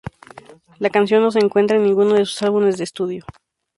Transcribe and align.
La 0.79 0.89
canción 0.89 1.21
no 1.21 1.29
se 1.29 1.37
encuentra 1.37 1.77
en 1.77 1.83
ninguno 1.83 2.15
de 2.15 2.25
sus 2.25 2.41
álbumes 2.41 2.79
de 2.79 2.85
estudio. 2.85 3.23